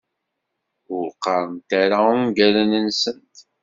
Ur 0.95 1.05
qqarent 1.15 1.69
ara 1.81 1.97
ungalen-nsent. 2.13 3.35